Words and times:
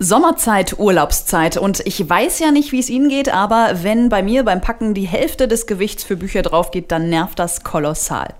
Sommerzeit, 0.00 0.78
Urlaubszeit 0.78 1.56
und 1.56 1.80
ich 1.86 2.08
weiß 2.08 2.40
ja 2.40 2.50
nicht, 2.50 2.72
wie 2.72 2.80
es 2.80 2.90
Ihnen 2.90 3.08
geht, 3.08 3.32
aber 3.32 3.70
wenn 3.82 4.08
bei 4.08 4.24
mir 4.24 4.44
beim 4.44 4.60
Packen 4.60 4.92
die 4.92 5.06
Hälfte 5.06 5.46
des 5.46 5.66
Gewichts 5.66 6.02
für 6.02 6.16
Bücher 6.16 6.42
drauf 6.42 6.72
geht, 6.72 6.90
dann 6.90 7.08
nervt 7.08 7.38
das 7.38 7.62
kolossal. 7.62 8.34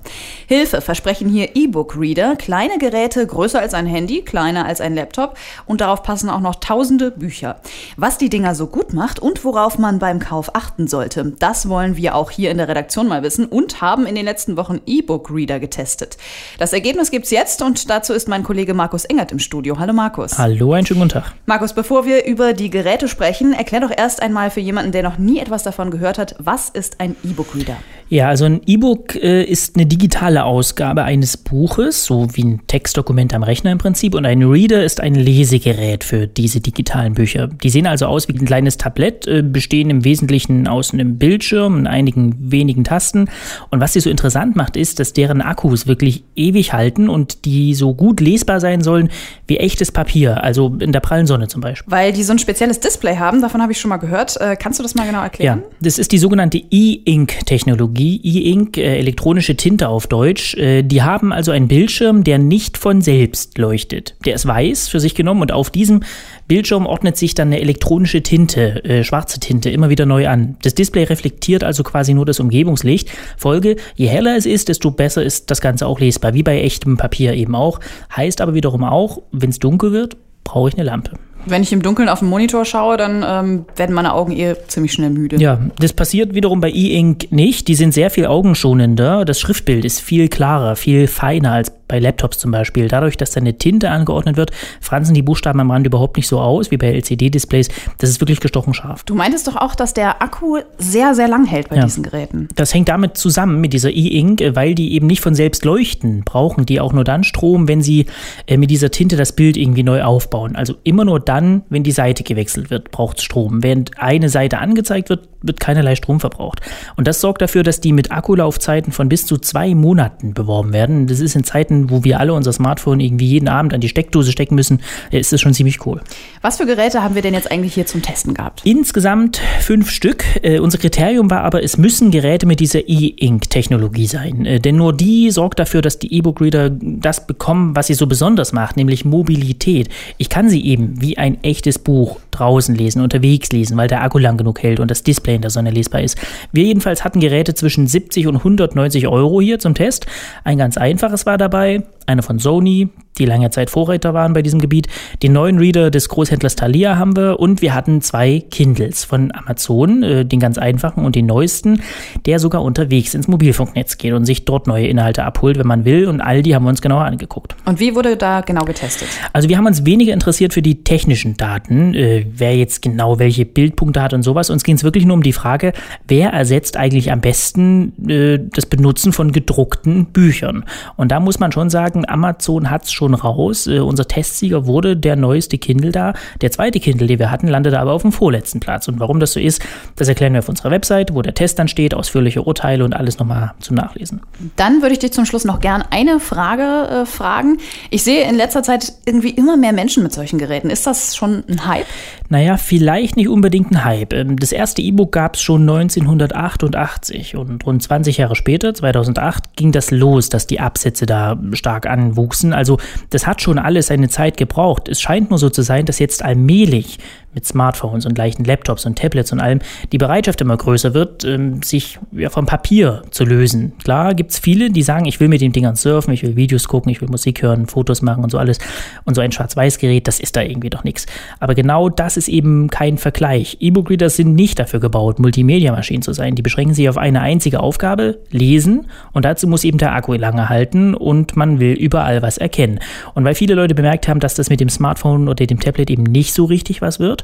Hilfe 0.49 0.81
versprechen 0.81 1.29
hier 1.29 1.55
E-Book-Reader, 1.55 2.35
kleine 2.37 2.79
Geräte 2.79 3.25
größer 3.25 3.61
als 3.61 3.73
ein 3.73 3.87
Handy, 3.87 4.23
kleiner 4.23 4.67
als 4.67 4.81
ein 4.81 4.97
Laptop 4.97 5.39
und 5.65 5.81
darauf 5.81 6.03
passen 6.03 6.29
auch 6.29 6.41
noch 6.41 6.57
tausende 6.57 7.13
Bücher. 7.13 7.61
Was 7.97 8.19
die 8.19 8.29
Dinger 8.29 8.57
so 8.57 8.67
gut 8.67 8.93
macht 8.93 9.21
und 9.21 9.45
worauf 9.45 9.79
man 9.79 10.01
beim 10.01 10.19
Kauf 10.19 10.57
achten 10.57 10.89
sollte, 10.89 11.35
das 11.39 11.69
wollen 11.69 11.97
wir 11.97 12.17
auch 12.17 12.33
hier 12.33 12.51
in 12.51 12.59
der 12.59 12.67
Redaktion 12.67 13.07
mal 13.07 13.23
wissen 13.23 13.47
und 13.47 13.81
haben 13.81 14.07
in 14.07 14.17
den 14.17 14.25
letzten 14.25 14.57
Wochen 14.57 14.81
E-Book-Reader 14.87 15.61
getestet. 15.61 16.19
Das 16.59 16.73
Ergebnis 16.73 17.13
gibt's 17.13 17.31
jetzt 17.31 17.63
und 17.63 17.89
dazu 17.89 18.13
ist 18.13 18.27
mein 18.27 18.43
Kollege 18.43 18.75
Markus 18.75 19.05
Engert 19.05 19.31
im 19.31 19.39
Studio. 19.39 19.79
Hallo 19.79 19.93
Markus. 19.93 20.37
Hallo, 20.37 20.73
einen 20.73 20.85
schönen 20.85 21.01
guten 21.01 21.11
Tag. 21.11 21.33
Markus, 21.47 21.54
bevor 21.73 22.05
wir 22.05 22.25
über 22.25 22.53
die 22.53 22.69
Geräte 22.69 23.07
sprechen, 23.07 23.53
erklär 23.53 23.81
doch 23.81 23.93
erst 23.97 24.21
einmal 24.23 24.51
für 24.51 24.61
jemanden, 24.61 24.93
der 24.93 25.03
noch 25.03 25.19
nie 25.19 25.39
etwas 25.39 25.63
davon 25.63 25.91
gehört 25.91 26.19
hat, 26.19 26.35
was 26.39 26.69
ist 26.69 27.01
ein 27.01 27.15
E-Book-Reader? 27.23 27.77
Ja, 28.09 28.29
also 28.29 28.45
ein 28.45 28.61
E-Book 28.67 29.17
äh, 29.17 29.43
ist 29.43 29.77
eine 29.77 29.87
digitale 29.87 30.45
Ausgabe 30.45 31.05
eines 31.05 31.37
Buches, 31.37 32.05
so 32.05 32.29
wie 32.35 32.45
ein 32.45 32.61
Textdokument 32.67 33.35
am 33.35 33.43
Rechner 33.43 33.73
im 33.73 33.79
Prinzip. 33.79 34.15
Und 34.15 34.25
ein 34.25 34.43
Reader 34.43 34.85
ist 34.85 35.01
ein 35.01 35.15
Lesegerät 35.15 36.05
für 36.05 36.27
diese 36.27 36.61
digitalen 36.61 37.15
Bücher. 37.15 37.49
Die 37.49 37.71
sehen 37.71 37.87
also 37.87 38.07
aus 38.07 38.29
wie 38.29 38.35
ein 38.35 38.45
kleines 38.45 38.77
Tablett, 38.77 39.27
äh, 39.27 39.43
bestehen 39.43 39.91
im 39.91 40.05
Wesentlichen 40.05 40.69
aus 40.69 40.93
einem 40.93 41.19
Bildschirm 41.19 41.75
und 41.75 41.87
einigen 41.87 42.37
wenigen 42.39 42.85
Tasten. 42.85 43.31
Und 43.71 43.81
was 43.81 43.95
sie 43.95 44.01
so 44.01 44.11
interessant 44.11 44.55
macht, 44.55 44.77
ist, 44.77 45.01
dass 45.01 45.13
deren 45.13 45.41
Akkus 45.41 45.87
wirklich 45.87 46.25
ewig 46.37 46.73
halten 46.73 47.09
und 47.09 47.45
die 47.47 47.75
so 47.75 47.95
gut 47.95 48.21
lesbar 48.21 48.61
sein 48.61 48.83
sollen 48.83 49.09
wie 49.47 49.57
echtes 49.57 49.91
Papier, 49.91 50.45
also 50.45 50.77
in 50.79 50.93
der 50.93 51.01
prallen 51.01 51.27
Sonne 51.27 51.34
zum 51.49 51.61
Beispiel. 51.61 51.91
Weil 51.91 52.13
die 52.13 52.23
so 52.23 52.33
ein 52.33 52.39
spezielles 52.39 52.81
Display 52.81 53.17
haben, 53.17 53.41
davon 53.41 53.63
habe 53.63 53.73
ich 53.73 53.81
schon 53.81 53.89
mal 53.89 53.97
gehört. 53.99 54.41
Äh, 54.41 54.57
kannst 54.57 54.79
du 54.79 54.83
das 54.83 54.95
mal 54.95 55.07
genau 55.07 55.23
erklären? 55.23 55.63
Ja, 55.63 55.77
das 55.81 55.99
ist 55.99 56.13
die 56.13 56.19
sogenannte 56.19 56.59
E-Ink-Technologie, 56.59 58.21
E-Ink, 58.23 58.79
äh, 58.79 58.99
elektronische 58.99 59.57
Tinte 59.57 59.89
auf 59.89 60.07
Deutsch. 60.07 60.55
Äh, 60.55 60.83
die 60.83 61.03
haben 61.03 61.33
also 61.33 61.53
einen 61.53 61.69
Bildschirm, 61.69 62.25
der 62.25 62.39
nicht 62.39 62.79
von 62.79 63.01
selbst 63.01 63.59
leuchtet. 63.59 64.17
Der 64.25 64.35
ist 64.35 64.47
weiß 64.47 64.89
für 64.89 65.01
sich 65.01 65.15
genommen 65.15 65.43
und 65.43 65.53
auf 65.53 65.71
diesem 65.71 66.01
Bildschirm 66.47 66.87
ordnet 66.87 67.17
sich 67.17 67.35
dann 67.35 67.49
eine 67.49 67.61
elektronische 67.61 68.23
Tinte, 68.23 68.85
äh, 68.85 69.05
schwarze 69.05 69.41
Tinte, 69.41 69.71
immer 69.71 69.89
wieder 69.89 70.07
neu 70.07 70.29
an. 70.29 70.57
Das 70.63 70.75
Display 70.75 71.05
reflektiert 71.05 71.65
also 71.65 71.83
quasi 71.83 72.15
nur 72.15 72.27
das 72.27 72.41
Umgebungslicht. 72.41 73.11
Folge, 73.37 73.77
je 73.97 74.07
heller 74.07 74.37
es 74.37 74.47
ist, 74.47 74.69
desto 74.69 74.91
besser 74.91 75.23
ist 75.23 75.51
das 75.51 75.61
Ganze 75.61 75.87
auch 75.87 76.01
lesbar, 76.01 76.35
wie 76.35 76.43
bei 76.43 76.61
echtem 76.61 76.97
Papier 76.97 77.35
eben 77.35 77.55
auch. 77.55 77.81
Heißt 78.15 78.41
aber 78.41 78.55
wiederum 78.55 78.85
auch, 78.85 79.23
wenn 79.33 79.51
es 79.51 79.59
dunkel 79.59 79.93
wird, 79.93 80.17
brauche 80.45 80.69
ich 80.69 80.75
eine 80.75 80.85
Lampe. 80.85 81.13
Wenn 81.47 81.63
ich 81.63 81.73
im 81.73 81.83
Dunkeln 81.83 82.09
auf 82.09 82.21
den 82.21 82.29
Monitor 82.29 82.65
schaue, 82.65 82.97
dann 82.97 83.25
ähm, 83.27 83.67
werden 83.77 83.95
meine 83.95 84.15
Augen 84.15 84.33
eher 84.33 84.67
ziemlich 84.69 84.93
schnell 84.93 85.11
müde. 85.11 85.37
Ja, 85.37 85.61
das 85.79 85.93
passiert 85.93 86.35
wiederum 86.35 86.61
bei 86.61 86.71
E-Ink 86.71 87.31
nicht. 87.33 87.69
Die 87.69 87.75
sind 87.75 87.93
sehr 87.93 88.11
viel 88.11 88.27
augenschonender. 88.27 89.25
Das 89.25 89.41
Schriftbild 89.41 89.85
ist 89.85 90.01
viel 90.01 90.29
klarer, 90.29 90.77
viel 90.77 91.07
feiner 91.07 91.53
als 91.53 91.71
bei 91.89 91.99
Laptops 91.99 92.39
zum 92.39 92.51
Beispiel. 92.51 92.89
Dadurch, 92.89 93.17
dass 93.17 93.33
da 93.33 93.41
eine 93.41 93.59
Tinte 93.59 93.91
angeordnet 93.91 94.37
wird, 94.37 94.51
franzen 94.81 95.15
die 95.15 95.23
Buchstaben 95.23 95.61
am 95.61 95.71
Rand 95.71 95.87
überhaupt 95.87 96.17
nicht 96.17 96.29
so 96.29 96.41
aus 96.41 96.71
wie 96.71 96.77
bei 96.77 96.93
LCD-Displays. 96.93 97.69
Das 97.99 98.11
ist 98.11 98.21
wirklich 98.21 98.41
gestochen 98.41 98.75
scharf. 98.75 99.05
Du 99.05 99.15
meintest 99.15 99.47
doch 99.47 99.57
auch, 99.57 99.75
dass 99.75 99.95
der 99.95 100.23
Akku 100.23 100.59
sehr, 100.79 101.15
sehr 101.15 101.29
lang 101.29 101.47
hält 101.47 101.69
bei 101.69 101.77
ja. 101.77 101.85
diesen 101.85 102.03
Geräten. 102.03 102.49
Das 102.55 102.73
hängt 102.73 102.89
damit 102.89 103.17
zusammen 103.17 103.61
mit 103.61 103.73
dieser 103.73 103.91
E-Ink, 103.91 104.43
weil 104.55 104.75
die 104.75 104.95
eben 104.95 105.07
nicht 105.07 105.21
von 105.21 105.35
selbst 105.35 105.65
leuchten, 105.65 106.23
brauchen 106.25 106.67
die 106.67 106.81
auch 106.81 106.93
nur 106.93 107.05
dann 107.05 107.25
Strom, 107.25 107.69
wenn 107.69 107.83
sie 107.83 108.07
äh, 108.47 108.57
mit 108.57 108.71
dieser 108.71 108.91
Tinte 108.91 109.17
das 109.17 109.33
Bild 109.33 109.57
irgendwie 109.57 109.83
neu 109.83 110.03
aufbauen. 110.03 110.57
Also 110.57 110.75
immer 110.85 111.05
nur 111.05 111.21
dann, 111.21 111.63
wenn 111.69 111.83
die 111.83 111.93
Seite 111.93 112.25
gewechselt 112.25 112.71
wird, 112.71 112.91
braucht 112.91 113.19
es 113.19 113.25
Strom. 113.25 113.63
Während 113.63 113.99
eine 113.99 114.29
Seite 114.29 114.59
angezeigt 114.59 115.09
wird, 115.09 115.29
wird 115.43 115.61
keinerlei 115.61 115.95
Strom 115.95 116.21
verbraucht. 116.21 116.61
Und 116.97 117.07
das 117.07 117.21
sorgt 117.21 117.43
dafür, 117.43 117.63
dass 117.63 117.81
die 117.81 117.93
mit 117.93 118.11
Akkulaufzeiten 118.11 118.93
von 118.93 119.09
bis 119.09 119.27
zu 119.27 119.37
zwei 119.39 119.75
Monaten 119.75 120.35
beworben 120.35 120.73
werden. 120.73 121.07
Das 121.07 121.21
ist 121.21 121.37
in 121.37 121.45
Zeiten, 121.45 121.74
wo 121.91 122.05
wir 122.05 122.21
alle 122.21 122.33
unser 122.35 122.53
Smartphone 122.53 123.01
irgendwie 123.01 123.27
jeden 123.27 123.49
Abend 123.49 123.75
an 123.75 123.81
die 123.81 123.89
Steckdose 123.89 124.33
stecken 124.33 124.55
müssen, 124.55 124.81
ist 125.11 125.33
das 125.33 125.41
schon 125.41 125.55
ziemlich 125.55 125.85
cool. 125.87 126.01
Was 126.43 126.59
für 126.59 126.67
Geräte 126.67 127.03
haben 127.03 127.15
wir 127.15 127.23
denn 127.23 127.35
jetzt 127.35 127.51
eigentlich 127.51 127.75
hier 127.75 127.87
zum 127.87 128.03
Testen 128.03 128.35
gehabt? 128.35 128.63
Insgesamt 128.65 129.41
fünf 129.61 129.91
Stück. 129.91 130.25
Äh, 130.43 130.59
unser 130.59 130.79
Kriterium 130.79 131.31
war 131.31 131.43
aber, 131.43 131.63
es 131.63 131.77
müssen 131.77 132.11
Geräte 132.11 132.47
mit 132.47 132.61
dieser 132.61 132.89
E-Ink-Technologie 132.89 134.07
sein. 134.07 134.47
Äh, 134.47 134.61
denn 134.61 134.77
nur 134.77 134.93
die 134.93 135.31
sorgt 135.31 135.59
dafür, 135.59 135.83
dass 135.83 135.99
die 135.99 136.13
E-Book-Reader 136.15 136.71
das 136.71 137.27
bekommen, 137.27 137.77
was 137.77 137.87
sie 137.87 137.95
so 137.95 138.07
besonders 138.07 138.53
macht, 138.53 138.77
nämlich 138.77 139.05
Mobilität. 139.05 139.89
Ich 140.19 140.29
kann 140.29 140.49
sie 140.49 140.65
eben 140.65 141.01
wie 141.01 141.19
ein 141.19 141.43
echtes 141.43 141.79
Buch 141.79 142.21
draußen 142.39 142.75
lesen, 142.75 143.03
unterwegs 143.03 143.51
lesen, 143.51 143.77
weil 143.77 143.89
der 143.89 144.03
Akku 144.03 144.19
lang 144.19 144.37
genug 144.37 144.63
hält 144.63 144.81
und 144.81 144.91
das 144.91 145.03
Display 145.03 145.37
in 145.37 145.43
der 145.43 145.51
Sonne 145.51 145.71
lesbar 145.71 146.03
ist. 146.03 146.19
Wir 146.53 146.65
jedenfalls 146.65 147.05
hatten 147.05 147.21
Geräte 147.21 147.55
zwischen 147.55 147.87
70 147.87 148.27
und 148.27 148.37
190 148.37 149.09
Euro 149.09 149.41
hier 149.41 149.59
zum 149.59 149.75
Test. 149.75 150.07
Ein 150.45 150.59
ganz 150.59 150.77
einfaches 150.77 151.27
war 151.27 151.39
dabei, 151.39 151.83
einer 152.07 152.23
von 152.23 152.39
Sony, 152.39 152.89
die 153.19 153.27
lange 153.27 153.51
Zeit 153.51 153.71
Vorreiter 153.71 154.13
waren 154.13 154.33
bei 154.33 154.43
diesem 154.43 154.61
Gebiet. 154.61 154.89
Den 155.23 155.33
neuen 155.33 155.59
Reader 155.59 155.91
des 155.91 156.09
Großhändlers 156.09 156.57
Thalia 156.57 156.97
haben 156.99 157.17
wir 157.17 157.39
und 157.39 157.63
wir 157.63 157.75
hatten 157.75 158.01
zwei 158.03 158.43
Kindles 158.51 159.05
von 159.05 159.33
Amazon, 159.33 160.03
äh, 160.03 160.25
den 160.25 160.41
ganz 160.41 160.59
einfachen 160.59 161.05
und 161.05 161.15
den 161.15 161.27
neuesten, 161.27 161.81
der 162.27 162.39
sogar 162.39 162.63
unterwegs 162.63 163.15
ins 163.15 163.29
Mobilfunknetz 163.29 163.99
geht 163.99 164.13
und 164.13 164.25
sich 164.25 164.45
dort 164.45 164.67
neue 164.67 164.87
Inhalte 164.89 165.25
abholt, 165.25 165.59
wenn 165.59 165.67
man 165.67 165.85
will. 165.85 166.09
Und 166.09 166.21
all 166.21 166.43
die 166.43 166.55
haben 166.55 166.65
wir 166.65 166.71
uns 166.71 166.83
genauer 166.83 167.05
angeguckt. 167.05 167.55
Und 167.65 167.79
wie 167.81 167.95
wurde 167.95 168.17
da 168.17 168.41
genau 168.41 168.65
getestet? 168.65 169.09
Also 169.33 169.49
wir 169.49 169.57
haben 169.57 169.67
uns 169.67 169.87
weniger 169.87 170.13
interessiert 170.13 170.53
für 170.53 170.63
die 170.63 170.83
technischen 170.83 171.37
Daten, 171.37 171.95
äh, 171.95 172.24
wer 172.27 172.57
jetzt 172.57 172.83
genau 172.83 173.19
welche 173.19 173.45
Bildpunkte 173.45 174.03
hat 174.03 174.13
und 174.13 174.23
sowas. 174.23 174.51
Uns 174.51 174.65
ging 174.65 174.77
es 174.77 174.85
wirklich 174.85 175.05
nur 175.05 175.15
um 175.15 175.23
die 175.23 175.33
Frage, 175.33 175.73
wer 176.09 176.31
ersetzt 176.31 176.77
eigentlich 176.77 177.13
am 177.13 177.21
besten 177.21 178.09
äh, 178.09 178.39
das 178.53 178.67
Benutzen 178.67 179.13
von 179.13 179.33
gedruckten 179.33 180.07
Büchern. 180.07 180.65
Und 180.97 181.11
da 181.11 181.21
muss 181.21 181.39
man 181.39 181.53
schon 181.53 181.71
sagen, 181.71 182.05
Amazon 182.09 182.71
hat 182.71 182.85
es 182.85 182.93
schon 182.93 183.15
raus. 183.15 183.67
Äh, 183.67 183.81
unser 183.81 184.07
Testsieger 184.07 184.67
wurde 184.67 184.97
der 184.97 185.17
neueste 185.17 185.59
Kindle 185.59 185.93
da. 185.93 186.15
Der 186.41 186.51
zweite 186.51 186.81
Kindle, 186.81 187.07
den 187.07 187.19
wir 187.19 187.31
hatten, 187.31 187.49
landete 187.49 187.79
aber 187.79 187.93
auf 187.93 188.03
dem 188.03 188.13
vorletzten 188.13 188.61
Platz. 188.61 188.89
Und 188.89 189.01
warum 189.01 189.21
das 189.21 189.33
so 189.33 189.41
ist, 189.41 189.63
das 189.97 190.09
erklären 190.09 190.33
wir 190.33 190.41
auf 190.41 190.49
unserer 190.49 190.71
Website, 190.71 191.15
wo 191.15 191.23
der 191.23 191.35
Test 191.35 191.59
dann 191.59 191.69
steht, 191.69 191.95
ausführliche 191.95 192.43
Urteile 192.43 192.85
und 192.85 192.95
alles 192.95 193.19
nochmal 193.19 193.53
zum 193.61 193.77
Nachlesen. 193.77 194.21
Dann 194.57 194.83
würde 194.83 194.93
ich 194.93 194.99
dich 194.99 195.13
zum 195.13 195.27
Schluss 195.27 195.45
noch 195.45 195.61
gern 195.61 195.85
eine 195.91 196.21
Frage 196.21 197.03
äh, 197.03 197.07
fragen. 197.07 197.59
Ich 197.91 198.03
sehe 198.05 198.29
in 198.29 198.37
letzter 198.37 198.63
Zeit 198.63 198.93
irgendwie 199.07 199.31
immer 199.31 199.57
mehr 199.57 199.73
Menschen 199.73 200.03
mit 200.03 200.13
solchen 200.13 200.39
Geräten. 200.39 200.71
Ist 200.71 200.87
das 200.87 201.17
schon 201.17 201.45
ein 201.49 201.67
Hype? 201.67 201.87
Naja, 202.29 202.57
vielleicht 202.57 203.17
nicht 203.17 203.29
unbedingt 203.29 203.71
ein 203.71 203.85
Hype. 203.85 204.13
Ähm, 204.15 204.39
das 204.39 204.53
erste 204.53 204.83
E-Book 204.83 205.13
gab 205.13 205.37
es 205.37 205.43
schon 205.43 205.63
1988 205.63 207.37
und 207.37 207.65
rund 207.67 207.83
20 207.83 208.19
Jahre 208.19 208.37
später, 208.37 208.75
2008, 208.75 209.57
ging 209.57 209.71
das 209.71 209.91
los, 209.91 210.29
dass 210.29 210.47
die 210.47 210.61
Absätze 210.61 211.07
da 211.07 211.39
stark 211.53 211.75
stark 211.75 211.87
anwuchsen. 211.87 212.53
Also 212.53 212.79
das 213.11 213.27
hat 213.27 213.43
schon 213.43 213.59
alles 213.59 213.89
seine 213.89 214.09
Zeit 214.09 214.37
gebraucht. 214.37 214.89
Es 214.89 215.01
scheint 215.01 215.31
nur 215.31 215.39
so 215.39 215.51
zu 215.51 215.63
sein, 215.63 215.87
dass 215.87 215.99
jetzt 215.99 216.25
allmählich 216.25 216.99
mit 217.35 217.47
Smartphones 217.47 218.07
und 218.07 218.17
leichten 218.17 218.45
Laptops 218.45 218.87
und 218.87 218.99
Tablets 218.99 219.33
und 219.33 219.41
allem 219.41 219.61
die 219.93 219.99
Bereitschaft 219.99 220.41
immer 220.41 220.57
größer 220.57 220.95
wird, 220.95 221.25
ähm, 221.25 221.63
sich 221.63 221.99
vom 222.29 222.47
Papier 222.47 223.03
zu 223.11 223.25
lösen. 223.25 223.73
Klar 223.83 224.15
gibt 224.15 224.33
es 224.33 224.39
viele, 224.39 224.71
die 224.71 224.83
sagen, 224.83 225.07
ich 225.07 225.21
will 225.21 225.29
mit 225.29 225.41
den 225.41 225.53
Dingern 225.53 225.77
surfen, 225.77 226.13
ich 226.15 226.23
will 226.23 226.37
Videos 226.37 226.69
gucken, 226.69 226.91
ich 226.91 227.01
will 227.01 227.09
Musik 227.09 227.43
hören, 227.43 227.67
Fotos 227.67 228.03
machen 228.03 228.25
und 228.25 228.31
so 228.31 228.39
alles. 228.39 228.59
Und 229.05 229.15
so 229.15 229.21
ein 229.21 229.33
Schwarz-Weiß-Gerät, 229.33 230.07
das 230.07 230.21
ist 230.21 230.37
da 230.37 230.43
irgendwie 230.43 230.71
doch 230.71 230.85
nichts. 230.85 231.07
Aber 231.41 231.55
genau 231.55 231.89
das 231.89 232.17
ist 232.17 232.29
eben 232.29 232.69
kein 232.69 232.99
Vergleich. 232.99 233.59
E-Book-Reader 233.61 234.11
sind 234.11 234.35
nicht 234.35 234.59
dafür 234.59 234.81
gebaut, 234.81 235.19
Multimedia-Maschinen 235.19 236.03
zu 236.03 236.13
sein. 236.13 236.35
Die 236.35 236.43
beschränken 236.43 236.75
sich 236.75 236.89
auf 236.89 236.99
eine 236.99 237.21
einzige 237.21 237.61
Aufgabe, 237.61 238.19
lesen. 238.31 238.87
Und 239.13 239.25
dazu 239.25 239.47
muss 239.47 239.65
eben 239.65 239.79
der 239.79 239.95
Akku 239.95 240.15
lange 240.15 240.49
halten 240.49 240.95
und 240.95 241.37
man 241.37 241.61
will 241.61 241.73
überall 241.73 242.23
was 242.23 242.39
erkennen. 242.39 242.81
Und 243.15 243.25
weil 243.25 243.35
viele 243.35 243.55
Leute 243.55 243.75
bemerkt 243.75 244.09
haben, 244.09 244.21
dass 244.21 244.35
das 244.35 244.51
mit 244.51 244.61
dem 244.61 244.69
Smartphone 244.69 245.29
oder 245.29 245.47
dem 245.47 245.61
Tablet 245.61 245.91
eben 245.91 246.05
nicht 246.05 246.35
so 246.35 246.45
richtig 246.45 246.83
was 246.83 247.01
wird, 247.01 247.24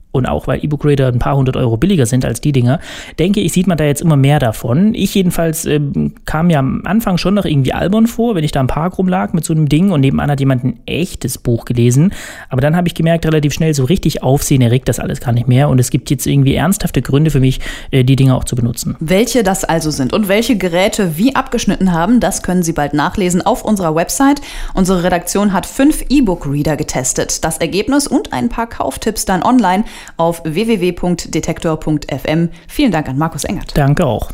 und 0.11 0.25
auch 0.25 0.47
weil 0.47 0.63
E-Book 0.63 0.85
Reader 0.85 1.07
ein 1.07 1.19
paar 1.19 1.35
hundert 1.35 1.57
Euro 1.57 1.77
billiger 1.77 2.05
sind 2.05 2.25
als 2.25 2.41
die 2.41 2.51
Dinger, 2.51 2.79
denke 3.19 3.39
ich, 3.39 3.53
sieht 3.53 3.67
man 3.67 3.77
da 3.77 3.83
jetzt 3.83 4.01
immer 4.01 4.17
mehr 4.17 4.39
davon. 4.39 4.93
Ich 4.93 5.13
jedenfalls 5.15 5.65
äh, 5.65 5.79
kam 6.25 6.47
mir 6.47 6.59
am 6.59 6.83
Anfang 6.85 7.17
schon 7.17 7.33
noch 7.33 7.45
irgendwie 7.45 7.73
albern 7.73 8.07
vor, 8.07 8.35
wenn 8.35 8.43
ich 8.43 8.51
da 8.51 8.59
im 8.59 8.67
Park 8.67 8.97
rumlag 8.97 9.33
mit 9.33 9.45
so 9.45 9.53
einem 9.53 9.69
Ding 9.69 9.91
und 9.91 10.01
nebenan 10.01 10.29
hat 10.29 10.39
jemand 10.39 10.63
ein 10.63 10.79
echtes 10.85 11.37
Buch 11.37 11.65
gelesen. 11.65 12.13
Aber 12.49 12.61
dann 12.61 12.75
habe 12.75 12.87
ich 12.87 12.95
gemerkt, 12.95 13.25
relativ 13.25 13.53
schnell 13.53 13.73
so 13.73 13.85
richtig 13.85 14.23
Aufsehen 14.23 14.61
erregt 14.61 14.89
das 14.89 14.99
alles 14.99 15.21
gar 15.21 15.31
nicht 15.31 15.47
mehr 15.47 15.69
und 15.69 15.79
es 15.79 15.89
gibt 15.89 16.09
jetzt 16.09 16.27
irgendwie 16.27 16.55
ernsthafte 16.55 17.01
Gründe 17.01 17.31
für 17.31 17.39
mich, 17.39 17.59
äh, 17.91 18.03
die 18.03 18.15
Dinger 18.15 18.35
auch 18.35 18.43
zu 18.43 18.55
benutzen. 18.55 18.95
Welche 18.99 19.43
das 19.43 19.63
also 19.63 19.91
sind 19.91 20.13
und 20.13 20.27
welche 20.27 20.57
Geräte 20.57 21.17
wie 21.17 21.35
abgeschnitten 21.35 21.91
haben, 21.91 22.19
das 22.19 22.43
können 22.43 22.63
Sie 22.63 22.73
bald 22.73 22.93
nachlesen 22.93 23.41
auf 23.41 23.63
unserer 23.63 23.95
Website. 23.95 24.41
Unsere 24.73 25.03
Redaktion 25.03 25.53
hat 25.53 25.65
fünf 25.65 26.03
E-Book 26.09 26.45
Reader 26.45 26.75
getestet. 26.75 27.43
Das 27.43 27.57
Ergebnis 27.57 28.07
und 28.07 28.33
ein 28.33 28.49
paar 28.49 28.67
Kauftipps 28.67 29.25
dann 29.25 29.43
online 29.43 29.83
auf 30.17 30.41
www.detektor.fm. 30.43 32.49
Vielen 32.67 32.91
Dank 32.91 33.09
an 33.09 33.17
Markus 33.17 33.43
Engert. 33.43 33.77
Danke 33.77 34.05
auch. 34.05 34.31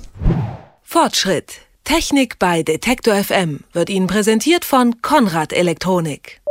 Fortschritt. 0.83 1.61
Technik 1.83 2.39
bei 2.39 2.63
Detektor 2.63 3.15
FM 3.15 3.61
wird 3.71 3.89
Ihnen 3.89 4.07
präsentiert 4.07 4.65
von 4.65 5.01
Konrad 5.01 5.53
Elektronik. 5.53 6.41